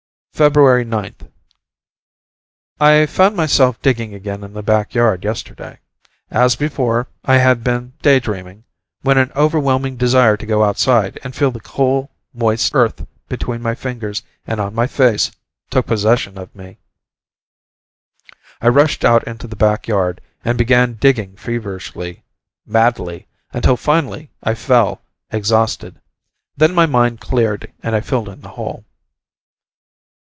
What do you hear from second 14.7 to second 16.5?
my face took possession